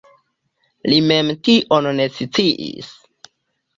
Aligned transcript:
Li 0.93 0.97
mem 1.11 1.29
tion 1.49 1.91
ne 2.01 2.09
sciis. 2.17 2.91